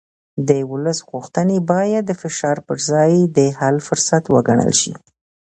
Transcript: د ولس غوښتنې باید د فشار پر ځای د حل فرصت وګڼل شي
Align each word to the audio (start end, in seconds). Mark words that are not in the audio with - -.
د 0.47 0.49
ولس 0.71 0.99
غوښتنې 1.09 1.57
باید 1.71 2.03
د 2.07 2.11
فشار 2.21 2.57
پر 2.67 2.77
ځای 2.89 3.13
د 3.37 3.39
حل 3.57 3.75
فرصت 3.87 4.23
وګڼل 4.33 4.71
شي 4.81 4.93